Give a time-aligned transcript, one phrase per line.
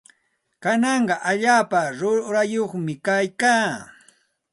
[0.63, 3.69] Kanaqa allaapa rurayyuqmi kaykaa.